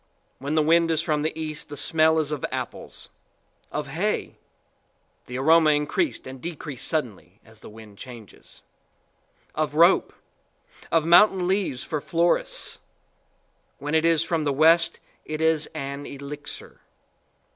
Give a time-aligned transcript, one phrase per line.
[0.39, 3.09] When the wind is from the east, the smell is of apples;
[3.71, 4.39] of hay,
[5.27, 8.63] the aroma increased and decreased suddenly as the wind changes;
[9.53, 10.11] of rope;
[10.91, 12.79] of mountain leaves for florists.
[13.77, 16.79] When it is from the west, it is an elixir.